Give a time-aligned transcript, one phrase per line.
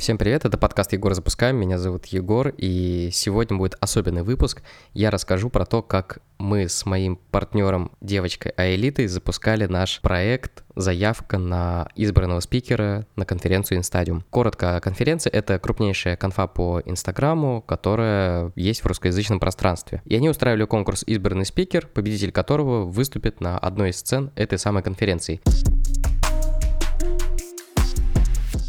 [0.00, 4.62] Всем привет, это подкаст Егор запускаем, меня зовут Егор, и сегодня будет особенный выпуск.
[4.94, 11.36] Я расскажу про то, как мы с моим партнером, девочкой Аэлитой, запускали наш проект «Заявка
[11.36, 14.24] на избранного спикера на конференцию Инстадиум».
[14.30, 20.00] Коротко, конференция— это крупнейшая конфа по Инстаграму, которая есть в русскоязычном пространстве.
[20.06, 24.82] И они устраивали конкурс «Избранный спикер», победитель которого выступит на одной из сцен этой самой
[24.82, 25.42] конференции.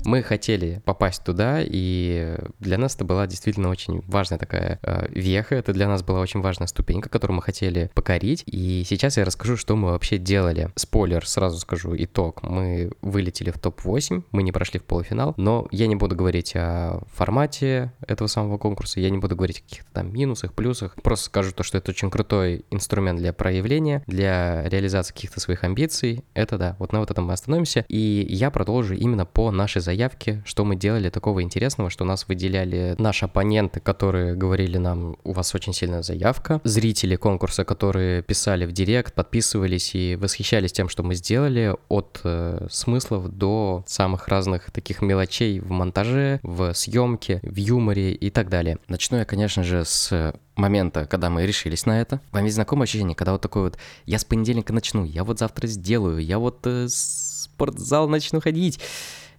[0.03, 5.55] Мы хотели попасть туда, и для нас это была действительно очень важная такая э, веха,
[5.55, 9.57] это для нас была очень важная ступенька, которую мы хотели покорить, и сейчас я расскажу,
[9.57, 10.69] что мы вообще делали.
[10.75, 15.87] Спойлер, сразу скажу итог, мы вылетели в топ-8, мы не прошли в полуфинал, но я
[15.87, 20.13] не буду говорить о формате этого самого конкурса, я не буду говорить о каких-то там
[20.13, 25.39] минусах, плюсах, просто скажу то, что это очень крутой инструмент для проявления, для реализации каких-то
[25.39, 29.51] своих амбиций, это да, вот на вот этом мы остановимся, и я продолжу именно по
[29.51, 35.17] нашей заявке, что мы делали такого интересного, что нас выделяли наши оппоненты, которые говорили нам,
[35.23, 40.87] у вас очень сильная заявка, зрители конкурса, которые писали в директ, подписывались и восхищались тем,
[40.87, 47.41] что мы сделали, от э, смыслов до самых разных таких мелочей в монтаже, в съемке,
[47.43, 48.77] в юморе и так далее.
[48.87, 52.21] Начну я, конечно же, с момента, когда мы решились на это.
[52.31, 55.67] Вам ведь знакомое ощущение, когда вот такой вот, я с понедельника начну, я вот завтра
[55.67, 58.79] сделаю, я вот э, спортзал начну ходить.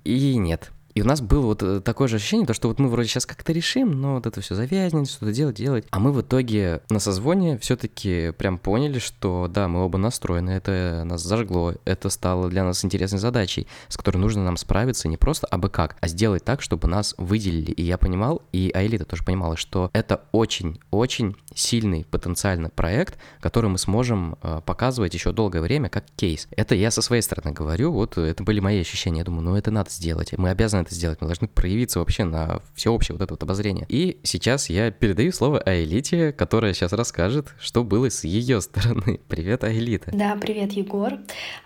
[0.04, 0.72] И нет.
[0.94, 3.26] И у нас было вот э, такое же ощущение, то, что вот мы вроде сейчас
[3.26, 5.86] как-то решим, но вот это все завязнет, что-то делать, делать.
[5.90, 11.02] А мы в итоге на созвоне все-таки прям поняли, что да, мы оба настроены, это
[11.04, 15.46] нас зажгло, это стало для нас интересной задачей, с которой нужно нам справиться не просто
[15.46, 17.72] абы как, а сделать так, чтобы нас выделили.
[17.72, 23.78] И я понимал, и Аэлита тоже понимала, что это очень-очень сильный потенциальный проект, который мы
[23.78, 26.48] сможем э, показывать еще долгое время как кейс.
[26.56, 29.20] Это я со своей стороны говорю, вот это были мои ощущения.
[29.20, 32.60] Я думаю, ну это надо сделать, мы обязаны это сделать, мы должны проявиться вообще на
[32.74, 33.86] всеобщее вот это вот обозрение.
[33.88, 39.20] И сейчас я передаю слово Аэлите, которая сейчас расскажет, что было с ее стороны.
[39.28, 40.10] Привет, Аэлита.
[40.12, 41.14] Да, привет, Егор.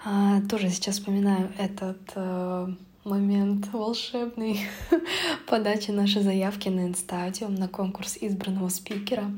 [0.05, 2.69] А, тоже сейчас вспоминаю этот э,
[3.05, 4.61] момент волшебный
[5.47, 9.31] подачи нашей заявки на инстадиум, на конкурс избранного спикера.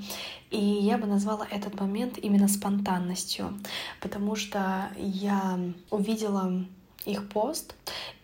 [0.51, 3.59] И я бы назвала этот момент именно спонтанностью,
[4.01, 5.59] потому что я
[5.91, 6.65] увидела
[7.05, 7.75] их пост,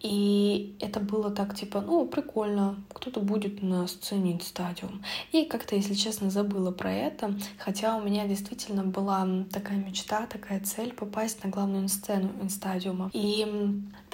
[0.00, 5.02] и это было так, типа, ну, прикольно, кто-то будет на сцене стадиум.
[5.32, 10.60] И как-то, если честно, забыла про это, хотя у меня действительно была такая мечта, такая
[10.60, 13.10] цель попасть на главную сцену инстадиума.
[13.14, 13.46] И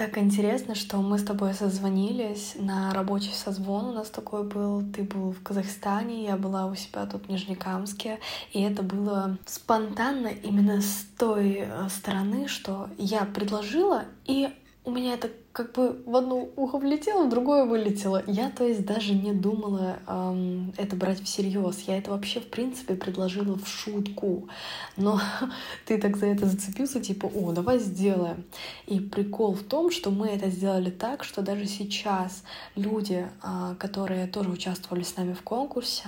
[0.00, 4.82] так интересно, что мы с тобой созвонились на рабочий созвон у нас такой был.
[4.94, 8.18] Ты был в Казахстане, я была у себя тут в Нижнекамске.
[8.54, 14.48] И это было спонтанно именно с той э, стороны, что я предложила, и
[14.90, 18.22] у меня это как бы в одно ухо влетело, в другое вылетело.
[18.26, 21.80] Я, то есть, даже не думала эм, это брать всерьез.
[21.86, 24.48] Я это вообще, в принципе, предложила в шутку.
[24.96, 25.20] Но
[25.86, 28.44] ты так за это зацепился, типа, о, давай сделаем.
[28.86, 32.42] И прикол в том, что мы это сделали так, что даже сейчас
[32.74, 36.04] люди, э, которые тоже участвовали с нами в конкурсе,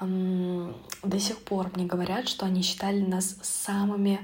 [0.00, 4.20] э, до сих пор мне говорят, что они считали нас самыми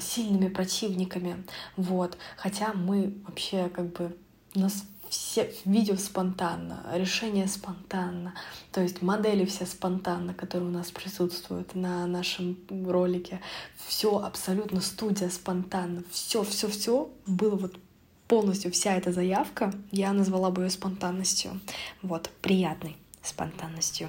[0.00, 1.44] сильными противниками,
[1.76, 2.18] вот.
[2.36, 4.16] Хотя мы вообще как бы
[4.54, 8.34] у нас все видео спонтанно, решения спонтанно,
[8.72, 13.42] то есть модели все спонтанно, которые у нас присутствуют на нашем ролике,
[13.86, 17.76] все абсолютно студия спонтанно, все, все, все было вот
[18.26, 21.60] полностью вся эта заявка, я назвала бы ее спонтанностью,
[22.00, 24.08] вот приятной спонтанностью.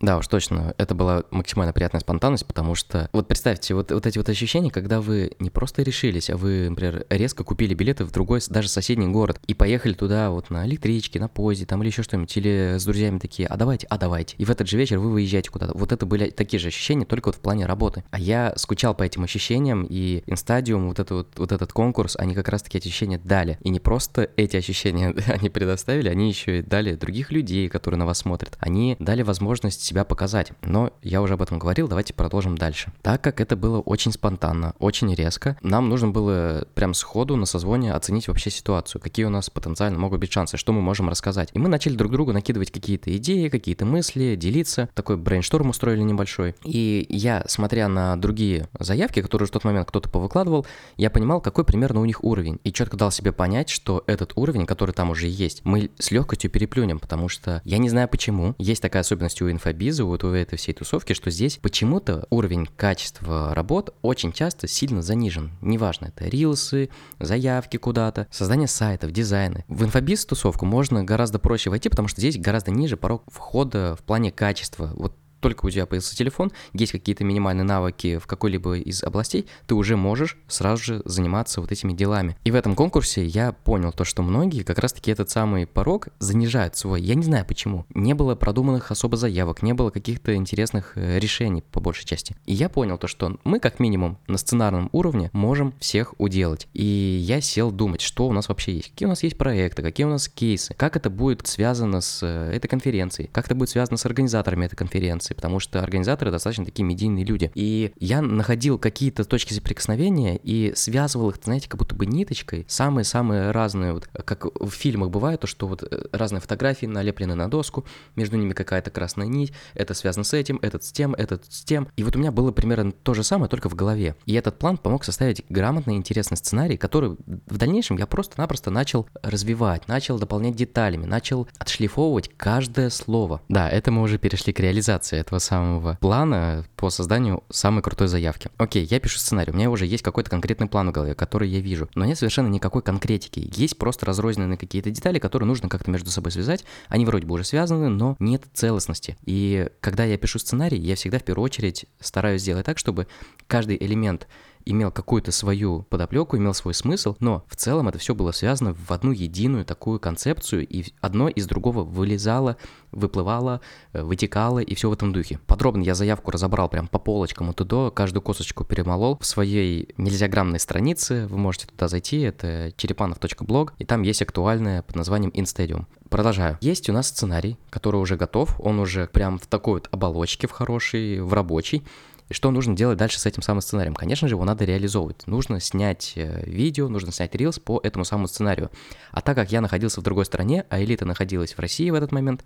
[0.00, 4.18] Да, уж точно, это была максимально приятная спонтанность, потому что, вот представьте, вот, вот эти
[4.18, 8.40] вот ощущения, когда вы не просто решились, а вы, например, резко купили билеты в другой,
[8.48, 12.36] даже соседний город, и поехали туда вот на электричке, на поезде, там или еще что-нибудь,
[12.36, 14.36] или с друзьями такие, а давайте, а давайте.
[14.38, 15.76] И в этот же вечер вы выезжаете куда-то.
[15.76, 18.04] Вот это были такие же ощущения, только вот в плане работы.
[18.10, 22.34] А я скучал по этим ощущениям, и Инстадиум, вот, это вот, вот этот конкурс, они
[22.34, 23.58] как раз-таки эти ощущения дали.
[23.62, 28.06] И не просто эти ощущения они предоставили, они еще и дали других людей, которые на
[28.06, 28.56] вас смотрят.
[28.60, 30.52] Они дали возможность себя показать.
[30.62, 32.92] Но я уже об этом говорил, давайте продолжим дальше.
[33.02, 37.92] Так как это было очень спонтанно, очень резко, нам нужно было прям сходу на созвоне
[37.92, 41.50] оценить вообще ситуацию, какие у нас потенциально могут быть шансы, что мы можем рассказать.
[41.52, 44.88] И мы начали друг другу накидывать какие-то идеи, какие-то мысли, делиться.
[44.94, 46.54] Такой brainstorm устроили небольшой.
[46.64, 50.66] И я, смотря на другие заявки, которые в тот момент кто-то повыкладывал,
[50.96, 52.58] я понимал, какой примерно у них уровень.
[52.64, 56.50] И четко дал себе понять, что этот уровень, который там уже есть, мы с легкостью
[56.50, 60.28] переплюнем, потому что я не знаю почему, есть такая особенность у инфо инфобиза, вот у
[60.28, 65.50] этой всей тусовки, что здесь почему-то уровень качества работ очень часто сильно занижен.
[65.60, 66.88] Неважно, это рилсы,
[67.20, 69.64] заявки куда-то, создание сайтов, дизайны.
[69.68, 74.02] В инфобиз тусовку можно гораздо проще войти, потому что здесь гораздо ниже порог входа в
[74.04, 74.90] плане качества.
[74.94, 79.74] Вот только у тебя появился телефон, есть какие-то минимальные навыки в какой-либо из областей, ты
[79.74, 82.36] уже можешь сразу же заниматься вот этими делами.
[82.44, 86.76] И в этом конкурсе я понял то, что многие как раз-таки этот самый порог занижают
[86.76, 87.02] свой.
[87.02, 87.86] Я не знаю почему.
[87.94, 92.36] Не было продуманных особо заявок, не было каких-то интересных э, решений по большей части.
[92.46, 96.68] И я понял то, что мы как минимум на сценарном уровне можем всех уделать.
[96.74, 100.06] И я сел думать, что у нас вообще есть, какие у нас есть проекты, какие
[100.06, 103.96] у нас кейсы, как это будет связано с э, этой конференцией, как это будет связано
[103.96, 107.50] с организаторами этой конференции, конференции, потому что организаторы достаточно такие медийные люди.
[107.54, 112.64] И я находил какие-то точки соприкосновения и связывал их, знаете, как будто бы ниточкой.
[112.68, 117.48] Самые-самые разные, вот, как в фильмах бывает, то, что вот э, разные фотографии налеплены на
[117.48, 117.84] доску,
[118.16, 121.88] между ними какая-то красная нить, это связано с этим, этот с тем, этот с тем.
[121.96, 124.14] И вот у меня было примерно то же самое, только в голове.
[124.26, 129.88] И этот план помог составить грамотный, интересный сценарий, который в дальнейшем я просто-напросто начал развивать,
[129.88, 133.40] начал дополнять деталями, начал отшлифовывать каждое слово.
[133.48, 138.50] Да, это мы уже перешли к реализации этого самого плана по созданию самой крутой заявки.
[138.56, 141.60] Окей, я пишу сценарий, у меня уже есть какой-то конкретный план в голове, который я
[141.60, 143.50] вижу, но нет совершенно никакой конкретики.
[143.54, 146.64] Есть просто разрозненные какие-то детали, которые нужно как-то между собой связать.
[146.88, 149.16] Они вроде бы уже связаны, но нет целостности.
[149.24, 153.06] И когда я пишу сценарий, я всегда в первую очередь стараюсь сделать так, чтобы
[153.46, 154.28] каждый элемент
[154.70, 158.92] имел какую-то свою подоплеку, имел свой смысл, но в целом это все было связано в
[158.92, 162.56] одну единую такую концепцию, и одно из другого вылезало,
[162.92, 163.60] выплывало,
[163.92, 165.40] э, вытекало, и все в этом духе.
[165.46, 169.94] Подробно я заявку разобрал прям по полочкам от и до, каждую косточку перемолол в своей
[169.96, 175.86] нельзяграммной странице, вы можете туда зайти, это черепанов.блог, и там есть актуальное под названием InStadium.
[176.08, 176.58] Продолжаю.
[176.60, 180.52] Есть у нас сценарий, который уже готов, он уже прям в такой вот оболочке, в
[180.52, 181.84] хорошей, в рабочей,
[182.28, 183.94] и что нужно делать дальше с этим самым сценарием?
[183.94, 185.26] Конечно же, его надо реализовывать.
[185.26, 188.70] Нужно снять э, видео, нужно снять рилс по этому самому сценарию.
[189.12, 192.12] А так как я находился в другой стране, а элита находилась в России в этот
[192.12, 192.44] момент,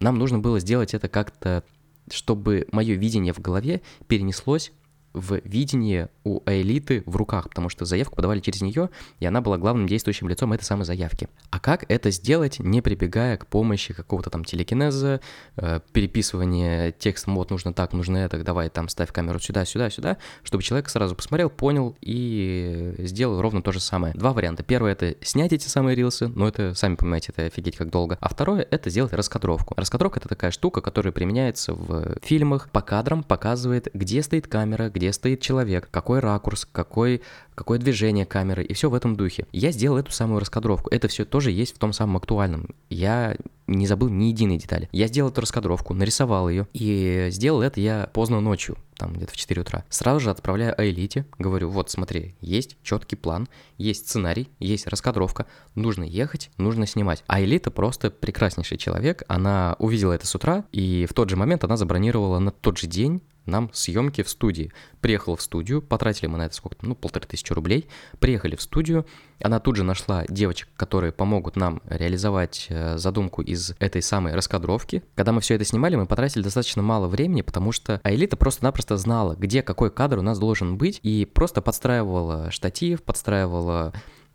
[0.00, 1.62] нам нужно было сделать это как-то,
[2.10, 4.72] чтобы мое видение в голове перенеслось
[5.12, 9.58] в видении у элиты в руках, потому что заявку подавали через нее, и она была
[9.58, 11.28] главным действующим лицом этой самой заявки.
[11.50, 15.20] А как это сделать, не прибегая к помощи какого-то там телекинеза,
[15.56, 20.18] э, переписывания текстом, вот нужно так, нужно это, давай там ставь камеру сюда, сюда, сюда,
[20.42, 24.14] чтобы человек сразу посмотрел, понял и сделал ровно то же самое.
[24.14, 24.62] Два варианта.
[24.62, 28.16] Первый это снять эти самые рилсы, но это, сами понимаете, это офигеть как долго.
[28.20, 29.74] А второе это сделать раскадровку.
[29.76, 35.01] Раскадровка это такая штука, которая применяется в фильмах, по кадрам показывает, где стоит камера, где
[35.02, 37.22] где стоит человек, какой ракурс, какой,
[37.56, 39.46] какое движение камеры, и все в этом духе.
[39.50, 40.90] Я сделал эту самую раскадровку.
[40.90, 42.68] Это все тоже есть в том самом актуальном.
[42.88, 44.88] Я не забыл ни единой детали.
[44.92, 49.36] Я сделал эту раскадровку, нарисовал ее, и сделал это я поздно ночью, там где-то в
[49.36, 49.84] 4 утра.
[49.88, 53.48] Сразу же отправляю Аэлите, говорю, вот смотри, есть четкий план,
[53.78, 57.24] есть сценарий, есть раскадровка, нужно ехать, нужно снимать.
[57.26, 61.64] А Элита просто прекраснейший человек, она увидела это с утра, и в тот же момент
[61.64, 64.72] она забронировала на тот же день нам съемки в студии.
[65.00, 67.88] Приехал в студию, потратили мы на это сколько-то, ну, полторы тысячи рублей.
[68.18, 69.06] Приехали в студию,
[69.40, 75.02] она тут же нашла девочек, которые помогут нам реализовать э, задумку из этой самой раскадровки.
[75.14, 79.34] Когда мы все это снимали, мы потратили достаточно мало времени, потому что Аэлита просто-напросто знала,
[79.34, 83.92] где какой кадр у нас должен быть, и просто подстраивала штатив, подстраивала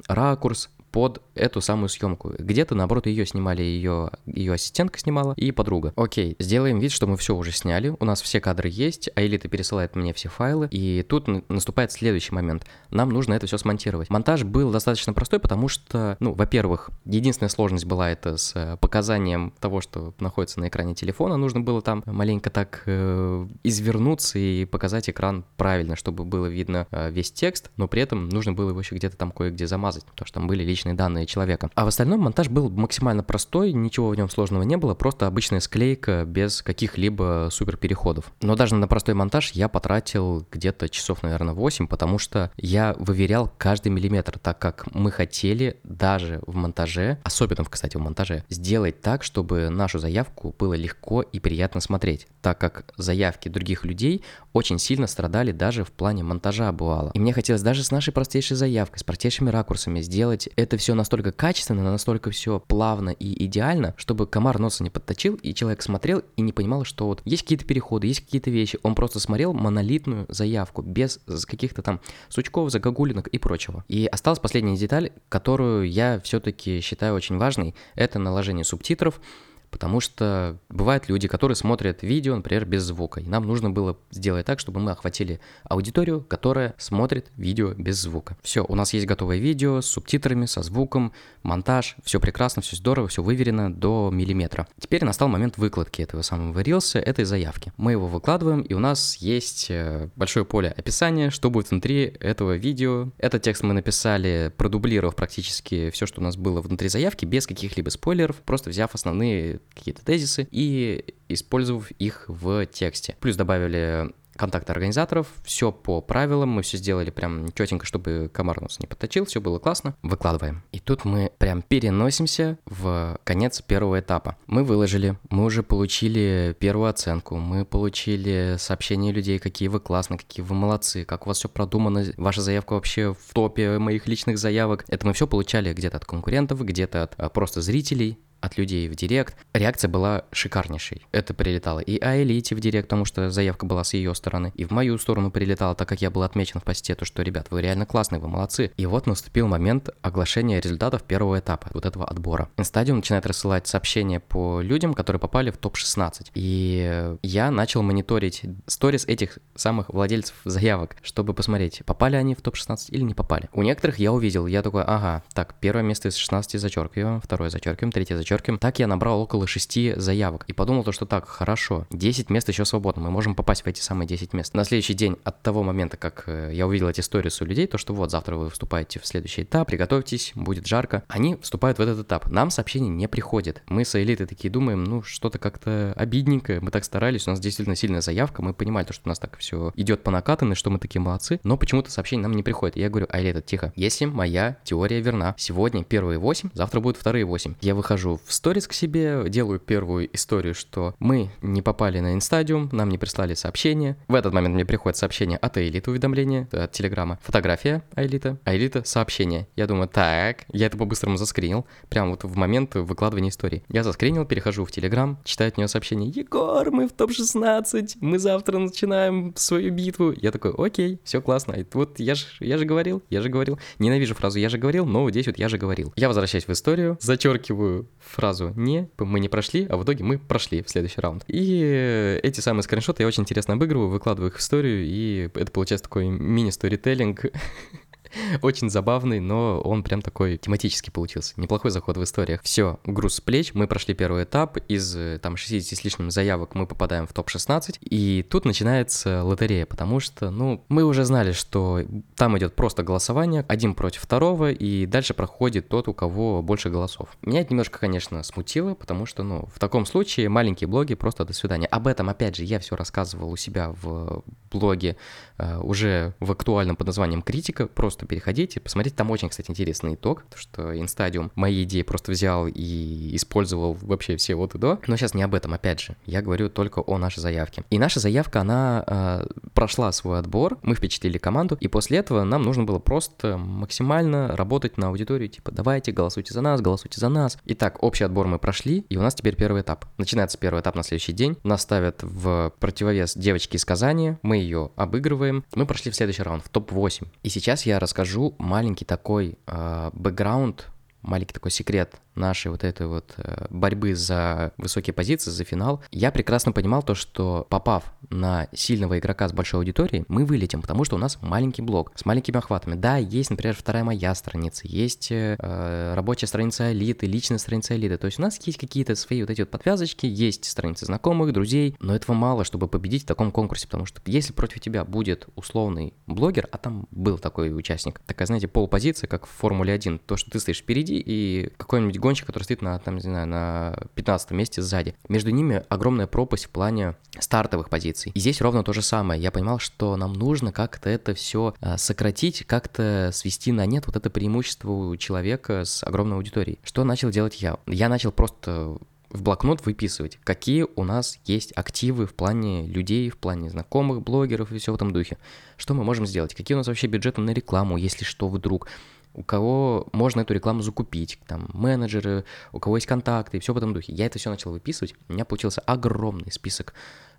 [0.07, 2.33] ракурс, под эту самую съемку.
[2.37, 5.93] Где-то, наоборот, ее снимали, ее, ее ассистентка снимала и подруга.
[5.95, 9.47] Окей, сделаем вид, что мы все уже сняли, у нас все кадры есть, а Элита
[9.47, 12.65] пересылает мне все файлы, и тут наступает следующий момент.
[12.89, 14.09] Нам нужно это все смонтировать.
[14.09, 19.53] Монтаж был достаточно простой, потому что, ну, во-первых, единственная сложность была это с э, показанием
[19.59, 21.37] того, что находится на экране телефона.
[21.37, 27.11] Нужно было там маленько так э, извернуться и показать экран правильно, чтобы было видно э,
[27.11, 30.39] весь текст, но при этом нужно было его еще где-то там кое-где замазать, потому что
[30.39, 31.71] там были личные личные данные человека.
[31.73, 35.59] А в остальном монтаж был максимально простой, ничего в нем сложного не было, просто обычная
[35.59, 38.31] склейка без каких-либо супер переходов.
[38.41, 43.51] Но даже на простой монтаж я потратил где-то часов, наверное, 8, потому что я выверял
[43.57, 49.23] каждый миллиметр, так как мы хотели даже в монтаже, особенно, кстати, в монтаже, сделать так,
[49.23, 55.07] чтобы нашу заявку было легко и приятно смотреть, так как заявки других людей очень сильно
[55.07, 57.11] страдали даже в плане монтажа бывало.
[57.13, 61.31] И мне хотелось даже с нашей простейшей заявкой, с простейшими ракурсами сделать это все настолько
[61.31, 66.41] качественно, настолько все плавно и идеально, чтобы комар носа не подточил, и человек смотрел и
[66.41, 68.79] не понимал, что вот есть какие-то переходы, есть какие-то вещи.
[68.83, 73.85] Он просто смотрел монолитную заявку, без каких-то там сучков, загогулинок и прочего.
[73.87, 79.21] И осталась последняя деталь, которую я все-таки считаю очень важной, это наложение субтитров,
[79.69, 83.19] Потому что бывают люди, которые смотрят видео, например, без звука.
[83.19, 88.37] И нам нужно было сделать так, чтобы мы охватили аудиторию, которая смотрит видео без звука.
[88.41, 93.07] Все, у нас есть готовое видео с субтитрами, со звуком, монтаж, все прекрасно, все здорово,
[93.07, 94.67] все выверено до миллиметра.
[94.79, 97.73] Теперь настал момент выкладки этого самого рилса, этой заявки.
[97.77, 102.55] Мы его выкладываем, и у нас есть э, большое поле описания, что будет внутри этого
[102.55, 103.11] видео.
[103.17, 107.89] Этот текст мы написали, продублировав практически все, что у нас было внутри заявки, без каких-либо
[107.89, 113.15] спойлеров, просто взяв основные какие-то тезисы и использовав их в тексте.
[113.19, 118.79] Плюс добавили контакты организаторов, все по правилам, мы все сделали прям четенько, чтобы комар нас
[118.79, 120.63] не подточил, все было классно, выкладываем.
[120.71, 124.37] И тут мы прям переносимся в конец первого этапа.
[124.45, 130.45] Мы выложили, мы уже получили первую оценку, мы получили сообщения людей, какие вы классные, какие
[130.45, 134.85] вы молодцы, как у вас все продумано, ваша заявка вообще в топе моих личных заявок.
[134.87, 138.95] Это мы все получали где-то от конкурентов, где-то от а, просто зрителей, от людей в
[138.95, 139.35] директ.
[139.53, 141.05] Реакция была шикарнейшей.
[141.11, 144.71] Это прилетало и Аэлите в директ, потому что заявка была с ее стороны, и в
[144.71, 147.85] мою сторону прилетало, так как я был отмечен в посте, то что, ребят, вы реально
[147.85, 148.71] классные, вы молодцы.
[148.77, 152.49] И вот наступил момент оглашения результатов первого этапа, вот этого отбора.
[152.57, 156.31] Инстадиум начинает рассылать сообщения по людям, которые попали в топ-16.
[156.33, 162.89] И я начал мониторить сторис этих самых владельцев заявок, чтобы посмотреть, попали они в топ-16
[162.89, 163.49] или не попали.
[163.53, 167.91] У некоторых я увидел, я такой, ага, так, первое место из 16 зачеркиваем, второе зачеркиваем,
[167.91, 168.59] третье зачеркиваем, зачеркиваем.
[168.59, 172.65] Так я набрал около 6 заявок и подумал то, что так, хорошо, 10 мест еще
[172.65, 174.53] свободно, мы можем попасть в эти самые 10 мест.
[174.53, 177.77] На следующий день от того момента, как э, я увидел эти истории у людей, то,
[177.77, 182.05] что вот завтра вы вступаете в следующий этап, приготовьтесь, будет жарко, они вступают в этот
[182.05, 182.29] этап.
[182.29, 183.63] Нам сообщение не приходит.
[183.67, 187.75] Мы с элитой такие думаем, ну что-то как-то обидненько, мы так старались, у нас действительно
[187.75, 190.79] сильная заявка, мы понимали, то, что у нас так все идет по накатанной, что мы
[190.79, 192.77] такие молодцы, но почему-то сообщение нам не приходит.
[192.77, 197.25] Я говорю, а элита, тихо, если моя теория верна, сегодня первые 8, завтра будут вторые
[197.25, 197.55] 8.
[197.61, 202.69] Я выхожу в сторис к себе, делаю первую историю, что мы не попали на инстадиум,
[202.71, 203.97] нам не прислали сообщение.
[204.07, 207.19] В этот момент мне приходит сообщение от Элиты, уведомление от Телеграма.
[207.23, 209.47] Фотография Элита, Элита сообщение.
[209.55, 213.63] Я думаю, так, я это по-быстрому заскринил, прямо вот в момент выкладывания истории.
[213.69, 216.09] Я заскринил, перехожу в Телеграм, читаю от нее сообщение.
[216.09, 220.13] Егор, мы в топ-16, мы завтра начинаем свою битву.
[220.15, 221.53] Я такой, окей, все классно.
[221.53, 223.59] И вот я же, я же говорил, я же говорил.
[223.79, 225.93] Ненавижу фразу «я же говорил», но здесь вот «я же говорил».
[225.95, 230.61] Я возвращаюсь в историю, зачеркиваю фразу «не», мы не прошли, а в итоге мы прошли
[230.61, 231.23] в следующий раунд.
[231.27, 235.83] И эти самые скриншоты я очень интересно обыгрываю, выкладываю их в историю, и это получается
[235.83, 237.25] такой мини-сторителлинг
[238.41, 241.33] Очень забавный, но он прям такой тематический получился.
[241.37, 242.41] Неплохой заход в историях.
[242.43, 244.57] Все, груз с плеч, мы прошли первый этап.
[244.67, 247.77] Из э, там 60 с лишним заявок мы попадаем в топ-16.
[247.81, 251.81] И тут начинается лотерея, потому что, ну, мы уже знали, что
[252.15, 257.17] там идет просто голосование, один против второго, и дальше проходит тот, у кого больше голосов.
[257.21, 261.33] Меня это немножко, конечно, смутило, потому что, ну, в таком случае маленькие блоги просто до
[261.33, 261.67] свидания.
[261.67, 264.97] Об этом, опять же, я все рассказывал у себя в блоге
[265.37, 269.95] э, уже в актуальном под названием «Критика», просто просто переходите, посмотрите, там очень, кстати, интересный
[269.95, 274.79] итог, то что Инстадиум мои идеи просто взял и использовал вообще все вот и до.
[274.87, 277.63] Но сейчас не об этом, опять же, я говорю только о нашей заявке.
[277.71, 282.43] И наша заявка, она э, прошла свой отбор, мы впечатлили команду, и после этого нам
[282.43, 287.37] нужно было просто максимально работать на аудиторию, типа, давайте, голосуйте за нас, голосуйте за нас.
[287.45, 289.85] Итак, общий отбор мы прошли, и у нас теперь первый этап.
[289.97, 294.69] Начинается первый этап на следующий день, нас ставят в противовес девочки из Казани, мы ее
[294.75, 297.07] обыгрываем, мы прошли в следующий раунд, в топ-8.
[297.23, 300.67] И сейчас я расскажу маленький такой э, бэкграунд,
[301.01, 306.11] маленький такой секрет нашей вот этой вот э, борьбы за высокие позиции, за финал, я
[306.11, 310.95] прекрасно понимал то, что попав на сильного игрока с большой аудиторией, мы вылетим, потому что
[310.95, 312.75] у нас маленький блок с маленькими охватами.
[312.75, 318.05] Да, есть, например, вторая моя страница, есть э, рабочая страница элиты, личная страница элиты, то
[318.05, 321.95] есть у нас есть какие-то свои вот эти вот подвязочки, есть страницы знакомых, друзей, но
[321.95, 326.47] этого мало, чтобы победить в таком конкурсе, потому что если против тебя будет условный блогер,
[326.51, 330.39] а там был такой участник, такая, знаете, полпозиция, как в Формуле 1, то, что ты
[330.39, 334.95] стоишь впереди, и какой-нибудь гонщик, который стоит на, там, не знаю, на 15 месте сзади.
[335.09, 338.13] Между ними огромная пропасть в плане стартовых позиций.
[338.15, 339.21] И здесь ровно то же самое.
[339.21, 343.97] Я понимал, что нам нужно как-то это все а, сократить, как-то свести на нет вот
[343.97, 346.59] это преимущество у человека с огромной аудиторией.
[346.63, 347.57] Что начал делать я?
[347.67, 348.77] Я начал просто
[349.09, 354.51] в блокнот выписывать, какие у нас есть активы в плане людей, в плане знакомых, блогеров
[354.53, 355.17] и все в этом духе.
[355.57, 356.33] Что мы можем сделать?
[356.33, 358.69] Какие у нас вообще бюджеты на рекламу, если что вдруг?
[359.17, 363.57] У кого можно эту рекламу закупить, там, менеджеры, у кого есть контакты и все в
[363.57, 363.93] этом духе.
[363.93, 366.73] Я это все начал выписывать, у меня получился огромный список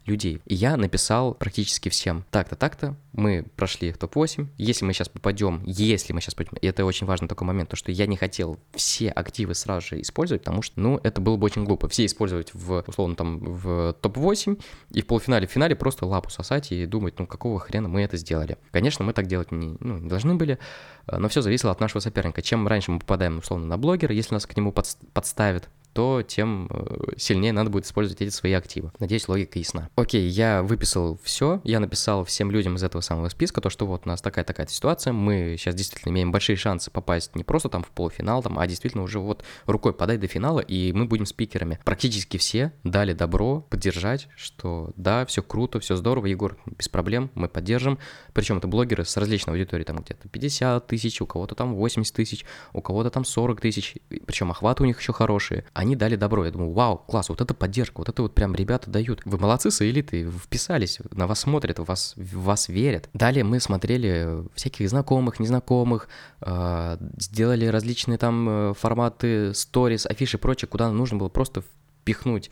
[0.06, 0.40] людей.
[0.46, 2.24] И я написал практически всем.
[2.30, 4.46] Так-то, так-то, мы прошли в топ-8.
[4.56, 7.76] Если мы сейчас попадем, если мы сейчас попадем, и это очень важный такой момент, то
[7.76, 11.44] что я не хотел все активы сразу же использовать, потому что, ну, это было бы
[11.44, 11.88] очень глупо.
[11.88, 14.60] Все использовать в, условно, там, в топ-8,
[14.92, 18.16] и в полуфинале, в финале просто лапу сосать и думать, ну, какого хрена мы это
[18.16, 18.56] сделали.
[18.70, 20.58] Конечно, мы так делать не, ну, не должны были,
[21.06, 22.42] но все зависело от нашего соперника.
[22.42, 27.12] Чем раньше мы попадаем, условно, на блогера, если нас к нему подставят, то тем э,
[27.16, 28.92] сильнее надо будет использовать эти свои активы.
[28.98, 29.88] Надеюсь, логика ясна.
[29.96, 34.02] Окей, я выписал все, я написал всем людям из этого самого списка то, что вот
[34.04, 37.88] у нас такая-такая ситуация, мы сейчас действительно имеем большие шансы попасть не просто там в
[37.88, 41.78] полуфинал, там, а действительно уже вот рукой подать до финала, и мы будем спикерами.
[41.84, 47.48] Практически все дали добро поддержать, что да, все круто, все здорово, Егор, без проблем, мы
[47.48, 47.98] поддержим.
[48.32, 52.44] Причем это блогеры с различной аудиторией, там где-то 50 тысяч, у кого-то там 80 тысяч,
[52.72, 55.64] у кого-то там 40 тысяч, причем охваты у них еще хорошие.
[55.78, 56.44] Они дали добро.
[56.44, 59.20] Я думаю, вау, класс, вот это поддержка, вот это вот прям ребята дают.
[59.24, 63.08] Вы молодцы, элиты, вписались, на вас смотрят, вас, вас верят.
[63.12, 66.08] Далее мы смотрели всяких знакомых, незнакомых,
[66.40, 71.62] э, сделали различные там э, форматы, сторис, афиши и прочее, куда нужно было просто
[72.00, 72.50] впихнуть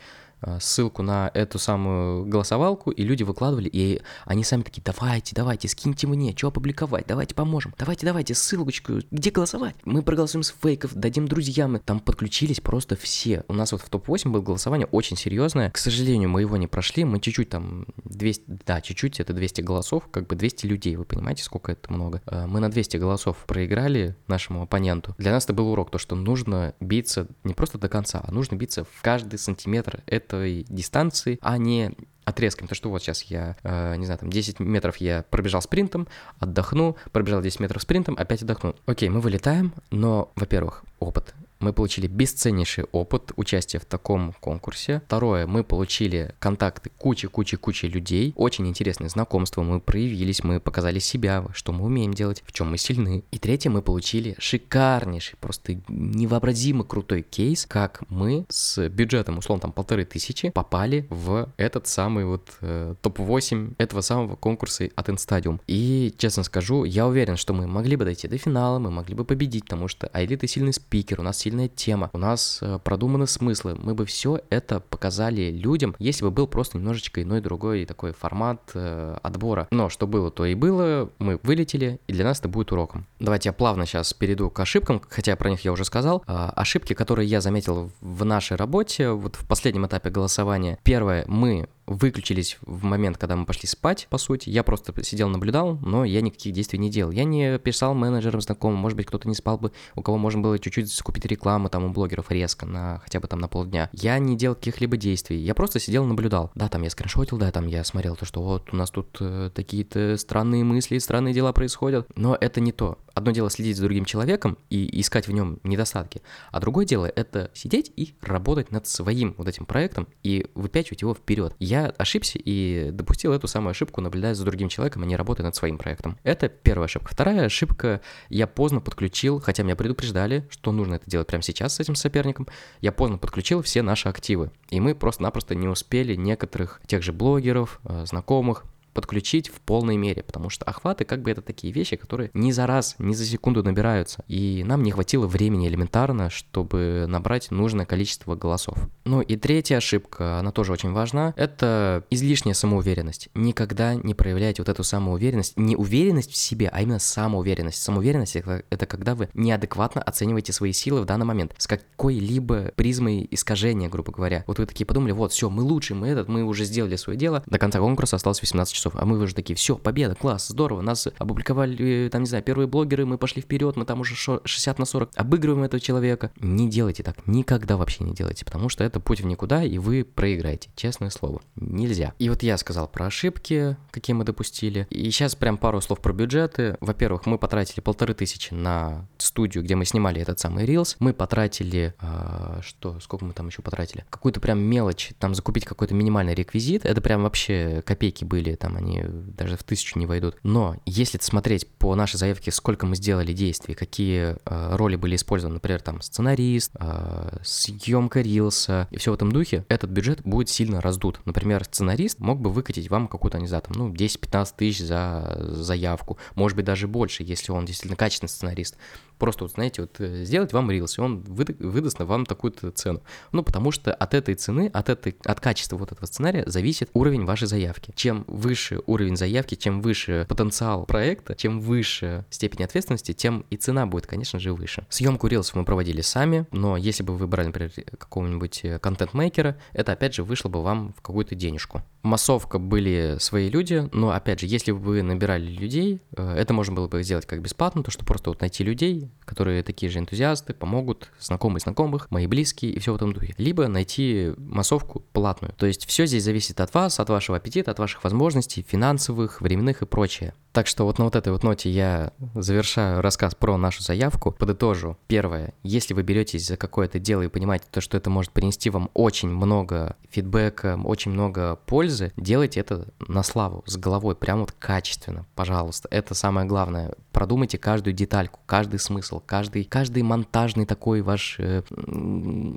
[0.60, 6.06] ссылку на эту самую голосовалку, и люди выкладывали, и они сами такие, давайте, давайте, скиньте
[6.06, 9.74] мне, что опубликовать, давайте поможем, давайте, давайте, ссылочку, где голосовать?
[9.84, 13.44] Мы проголосуем с фейков, дадим друзьям, там подключились просто все.
[13.48, 17.04] У нас вот в топ-8 было голосование очень серьезное, к сожалению, мы его не прошли,
[17.04, 21.42] мы чуть-чуть там 200, да, чуть-чуть, это 200 голосов, как бы 200 людей, вы понимаете,
[21.42, 22.22] сколько это много?
[22.26, 25.14] Э, мы на 200 голосов проиграли нашему оппоненту.
[25.18, 28.56] Для нас это был урок, то, что нужно биться не просто до конца, а нужно
[28.56, 30.02] биться в каждый сантиметр.
[30.06, 31.92] Это этой дистанции, а не
[32.24, 32.66] отрезками.
[32.66, 36.08] То, что вот сейчас я, э, не знаю, там 10 метров я пробежал спринтом,
[36.40, 38.74] отдохну, пробежал 10 метров спринтом, опять отдохну.
[38.84, 45.02] Окей, мы вылетаем, но, во-первых, опыт мы получили бесценнейший опыт участия в таком конкурсе.
[45.06, 51.72] Второе, мы получили контакты кучи-кучи-кучи людей, очень интересные знакомства, мы проявились, мы показали себя, что
[51.72, 53.24] мы умеем делать, в чем мы сильны.
[53.30, 59.72] И третье, мы получили шикарнейший, просто невообразимо крутой кейс, как мы с бюджетом, условно, там
[59.72, 65.60] полторы тысячи попали в этот самый вот э, топ-8 этого самого конкурса от Instadium.
[65.66, 69.24] И, честно скажу, я уверен, что мы могли бы дойти до финала, мы могли бы
[69.24, 73.76] победить, потому что Айлит сильный спикер, у нас сильная тема, у нас э, продуманы смыслы.
[73.80, 78.72] Мы бы все это показали людям, если бы был просто немножечко иной другой такой формат
[78.74, 79.68] э, отбора.
[79.70, 81.08] Но что было, то и было.
[81.20, 83.06] Мы вылетели, и для нас это будет уроком.
[83.20, 86.24] Давайте я плавно сейчас перейду к ошибкам, хотя про них я уже сказал.
[86.26, 90.80] Э, ошибки, которые я заметил в нашей работе, вот в последнем этапе голосования.
[90.82, 94.50] Первое, мы выключились в момент, когда мы пошли спать, по сути.
[94.50, 97.12] Я просто сидел, наблюдал, но я никаких действий не делал.
[97.12, 100.58] Я не писал менеджерам знакомым, может быть, кто-то не спал бы, у кого можно было
[100.58, 103.88] чуть-чуть скупить рекламу там у блогеров резко на хотя бы там на полдня.
[103.92, 106.50] Я не делал каких-либо действий, я просто сидел, наблюдал.
[106.54, 109.50] Да, там я скриншотил, да, там я смотрел то, что вот у нас тут э,
[109.54, 114.04] такие-то странные мысли, странные дела происходят, но это не то одно дело следить за другим
[114.04, 116.20] человеком и искать в нем недостатки,
[116.52, 121.14] а другое дело это сидеть и работать над своим вот этим проектом и выпячивать его
[121.14, 121.54] вперед.
[121.58, 125.54] Я ошибся и допустил эту самую ошибку, наблюдая за другим человеком, а не работая над
[125.54, 126.18] своим проектом.
[126.22, 127.12] Это первая ошибка.
[127.12, 131.80] Вторая ошибка, я поздно подключил, хотя меня предупреждали, что нужно это делать прямо сейчас с
[131.80, 132.48] этим соперником,
[132.80, 134.50] я поздно подключил все наши активы.
[134.70, 138.64] И мы просто-напросто не успели некоторых тех же блогеров, э, знакомых,
[138.96, 142.66] подключить в полной мере, потому что охваты как бы это такие вещи, которые не за
[142.66, 148.36] раз, не за секунду набираются, и нам не хватило времени элементарно, чтобы набрать нужное количество
[148.36, 148.78] голосов.
[149.04, 153.28] Ну и третья ошибка, она тоже очень важна, это излишняя самоуверенность.
[153.34, 157.82] Никогда не проявляйте вот эту самоуверенность, не уверенность в себе, а именно самоуверенность.
[157.82, 163.28] Самоуверенность это, это когда вы неадекватно оцениваете свои силы в данный момент, с какой-либо призмой
[163.30, 164.42] искажения, грубо говоря.
[164.46, 167.42] Вот вы такие подумали, вот, все, мы лучше, мы этот, мы уже сделали свое дело,
[167.44, 170.80] до конца конкурса осталось 18 часов часов, а мы уже такие, все, победа, класс, здорово,
[170.80, 174.84] нас опубликовали, там, не знаю, первые блогеры, мы пошли вперед, мы там уже 60 на
[174.84, 176.30] 40 обыгрываем этого человека.
[176.40, 180.04] Не делайте так, никогда вообще не делайте, потому что это путь в никуда, и вы
[180.04, 182.12] проиграете, честное слово, нельзя.
[182.18, 186.12] И вот я сказал про ошибки, какие мы допустили, и сейчас прям пару слов про
[186.12, 186.76] бюджеты.
[186.80, 191.94] Во-первых, мы потратили полторы тысячи на студию, где мы снимали этот самый Reels, мы потратили,
[192.00, 194.04] э, что, сколько мы там еще потратили?
[194.10, 199.04] Какую-то прям мелочь, там закупить какой-то минимальный реквизит, это прям вообще копейки были, там они
[199.06, 200.36] даже в тысячу не войдут.
[200.42, 205.54] Но если смотреть по нашей заявке, сколько мы сделали действий, какие э, роли были использованы,
[205.54, 210.80] например, там сценарист, э, съемка рилса и все в этом духе, этот бюджет будет сильно
[210.80, 211.20] раздут.
[211.24, 216.18] Например, сценарист мог бы выкатить вам какую-то, не знаю, там, ну, 10-15 тысяч за заявку,
[216.34, 218.76] может быть, даже больше, если он действительно качественный сценарист.
[219.18, 223.02] Просто, вот, знаете, вот э, сделать вам рилс, и он выдаст вам такую-то цену.
[223.32, 227.24] Ну, потому что от этой цены, от, этой, от качества вот этого сценария зависит уровень
[227.24, 227.92] вашей заявки.
[227.96, 233.86] Чем выше уровень заявки, чем выше потенциал проекта, чем выше степень ответственности, тем и цена
[233.86, 234.86] будет, конечно же, выше.
[234.88, 239.92] Съемку рилсов мы проводили сами, но если бы вы брали, например, какого-нибудь э, контент-мейкера, это,
[239.92, 241.82] опять же, вышло бы вам в какую-то денежку.
[242.02, 246.74] Массовка были свои люди, но, опять же, если бы вы набирали людей, э, это можно
[246.74, 250.54] было бы сделать как бесплатно, то что просто вот найти людей, которые такие же энтузиасты,
[250.54, 253.34] помогут, знакомые знакомых, мои близкие и все в этом духе.
[253.38, 255.52] Либо найти массовку платную.
[255.54, 259.82] То есть все здесь зависит от вас, от вашего аппетита, от ваших возможностей, финансовых, временных
[259.82, 260.34] и прочее.
[260.56, 264.32] Так что вот на вот этой вот ноте я завершаю рассказ про нашу заявку.
[264.32, 264.96] Подытожу.
[265.06, 265.52] Первое.
[265.62, 269.28] Если вы беретесь за какое-то дело и понимаете то, что это может принести вам очень
[269.28, 275.88] много фидбэка, очень много пользы, делайте это на славу, с головой, прям вот качественно, пожалуйста.
[275.90, 276.94] Это самое главное.
[277.12, 281.64] Продумайте каждую детальку, каждый смысл, каждый, каждый монтажный такой ваш, э,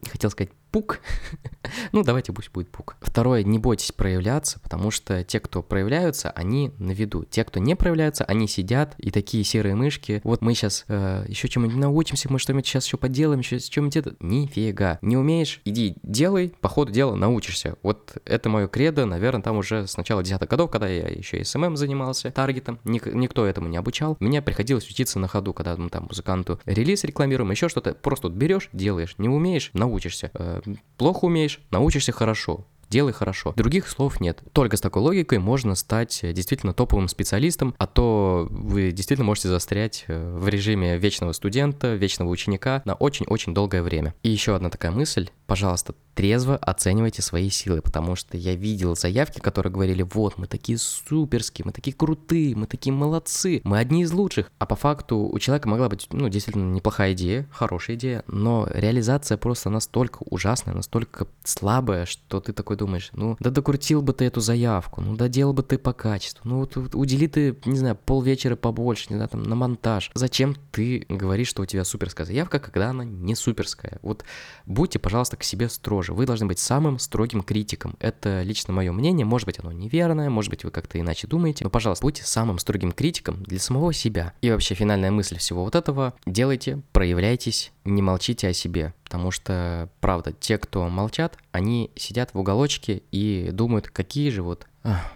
[0.09, 0.99] хотел сказать, пук.
[1.91, 2.95] ну, давайте пусть будет пук.
[3.01, 7.25] Второе, не бойтесь проявляться, потому что те, кто проявляются, они на виду.
[7.25, 7.88] Те, кто не проявляются,
[8.25, 10.21] они сидят и такие серые мышки.
[10.23, 14.15] Вот мы сейчас э, еще чему-нибудь научимся, мы что-нибудь сейчас еще поделаем, еще чем-нибудь это.
[14.19, 14.99] Нифига.
[15.01, 15.61] Не умеешь?
[15.65, 17.75] Иди, делай, по ходу дела научишься.
[17.83, 21.77] Вот это мое кредо, наверное, там уже с начала десятых годов, когда я еще SMM
[21.77, 22.79] занимался, таргетом.
[22.83, 24.17] Ник- никто этому не обучал.
[24.19, 27.93] Мне приходилось учиться на ходу, когда мы там музыканту релиз рекламируем, еще что-то.
[27.93, 29.15] Просто вот берешь, делаешь.
[29.17, 30.31] Не умеешь, научишься.
[30.33, 30.61] Э,
[30.97, 33.53] плохо умеешь, научишься хорошо делай хорошо.
[33.55, 34.41] Других слов нет.
[34.53, 39.47] Только с такой логикой можно стать э, действительно топовым специалистом, а то вы действительно можете
[39.47, 44.13] застрять э, в режиме вечного студента, вечного ученика на очень-очень долгое время.
[44.23, 45.29] И еще одна такая мысль.
[45.49, 50.77] Пожалуйста, трезво оценивайте свои силы, потому что я видел заявки, которые говорили, вот, мы такие
[50.77, 54.51] суперские, мы такие крутые, мы такие молодцы, мы одни из лучших.
[54.59, 59.39] А по факту у человека могла быть, ну, действительно неплохая идея, хорошая идея, но реализация
[59.39, 64.41] просто настолько ужасная, настолько слабая, что ты такой думаешь, ну, да докрутил бы ты эту
[64.41, 69.07] заявку, ну, доделал бы ты по качеству, ну, вот удели ты, не знаю, полвечера побольше,
[69.09, 70.11] не знаю, там, на монтаж.
[70.13, 73.97] Зачем ты говоришь, что у тебя суперская заявка, когда она не суперская?
[74.03, 74.23] Вот
[74.67, 76.13] будьте, пожалуйста, к себе строже.
[76.13, 77.95] Вы должны быть самым строгим критиком.
[77.99, 79.25] Это лично мое мнение.
[79.25, 81.63] Может быть, оно неверное, может быть, вы как-то иначе думаете.
[81.63, 84.33] Но, пожалуйста, будьте самым строгим критиком для самого себя.
[84.41, 86.13] И вообще, финальная мысль всего вот этого.
[86.25, 88.93] Делайте, проявляйтесь, не молчите о себе.
[89.03, 94.67] Потому что, правда, те, кто молчат, они сидят в уголочке и думают, какие же вот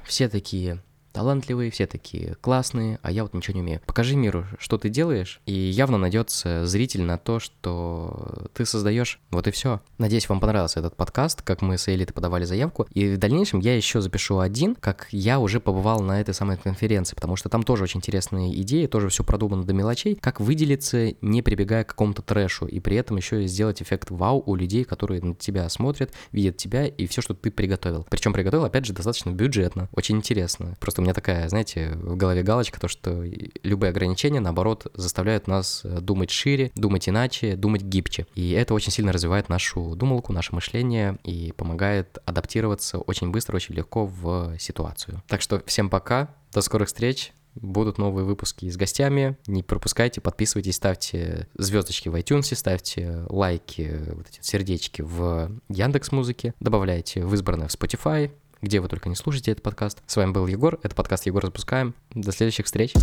[0.05, 0.81] все такие
[1.13, 3.81] талантливые, все такие классные, а я вот ничего не умею.
[3.85, 9.19] Покажи миру, что ты делаешь, и явно найдется зритель на то, что ты создаешь.
[9.31, 9.79] Вот и все.
[9.97, 12.87] Надеюсь, вам понравился этот подкаст, как мы с Элитой подавали заявку.
[12.93, 17.15] И в дальнейшем я еще запишу один, как я уже побывал на этой самой конференции,
[17.15, 21.41] потому что там тоже очень интересные идеи, тоже все продумано до мелочей, как выделиться, не
[21.43, 25.35] прибегая к какому-то трэшу, и при этом еще сделать эффект вау у людей, которые на
[25.35, 28.07] тебя смотрят, видят тебя и все, что ты приготовил.
[28.09, 30.75] Причем приготовил, опять же, достаточно бюджетно, очень интересно.
[30.79, 33.25] Просто у меня такая, знаете, в голове галочка, то, что
[33.61, 38.25] любые ограничения, наоборот, заставляют нас э, думать шире, думать иначе, думать гибче.
[38.35, 43.75] И это очень сильно развивает нашу думалку, наше мышление и помогает адаптироваться очень быстро, очень
[43.75, 45.21] легко в ситуацию.
[45.27, 49.37] Так что всем пока, до скорых встреч, Будут новые выпуски с гостями.
[49.45, 56.53] Не пропускайте, подписывайтесь, ставьте звездочки в iTunes, ставьте лайки, вот эти сердечки в Яндекс Музыке,
[56.59, 58.31] добавляйте в избранное в Spotify,
[58.63, 60.01] где вы только не слушаете этот подкаст.
[60.07, 61.93] С вами был Егор, это подкаст Егор запускаем.
[62.15, 62.93] До следующих встреч.